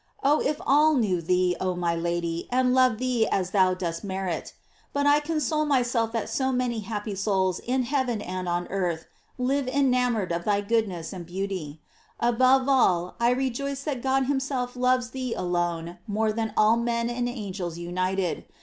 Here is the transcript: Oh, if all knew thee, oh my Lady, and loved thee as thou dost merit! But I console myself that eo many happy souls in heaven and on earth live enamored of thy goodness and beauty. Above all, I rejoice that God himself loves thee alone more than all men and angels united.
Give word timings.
Oh, 0.23 0.39
if 0.41 0.59
all 0.65 0.95
knew 0.95 1.21
thee, 1.21 1.55
oh 1.61 1.75
my 1.75 1.95
Lady, 1.95 2.47
and 2.51 2.73
loved 2.73 2.97
thee 2.97 3.27
as 3.27 3.51
thou 3.51 3.75
dost 3.75 4.03
merit! 4.03 4.55
But 4.93 5.05
I 5.05 5.19
console 5.19 5.63
myself 5.63 6.11
that 6.13 6.35
eo 6.41 6.51
many 6.51 6.79
happy 6.79 7.13
souls 7.13 7.59
in 7.59 7.83
heaven 7.83 8.19
and 8.19 8.49
on 8.49 8.67
earth 8.69 9.05
live 9.37 9.67
enamored 9.67 10.31
of 10.31 10.43
thy 10.43 10.61
goodness 10.61 11.13
and 11.13 11.23
beauty. 11.23 11.81
Above 12.19 12.67
all, 12.67 13.13
I 13.19 13.29
rejoice 13.29 13.83
that 13.83 14.01
God 14.01 14.25
himself 14.25 14.75
loves 14.75 15.11
thee 15.11 15.35
alone 15.37 15.99
more 16.07 16.31
than 16.31 16.55
all 16.57 16.77
men 16.77 17.07
and 17.07 17.29
angels 17.29 17.77
united. 17.77 18.45